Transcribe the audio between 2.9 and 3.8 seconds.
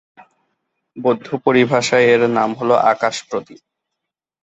‘আকাশ-প্রদীপ’।